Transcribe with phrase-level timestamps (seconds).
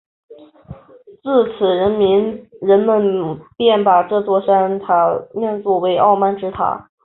[1.21, 2.49] 自此人们
[3.55, 6.89] 便把这座塔叫作傲慢之塔。